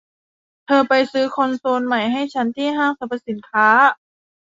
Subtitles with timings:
[0.65, 3.67] เธอไปซื้อคอนโซลใหม่ให้ฉันที่ห้างสรรพสินค้า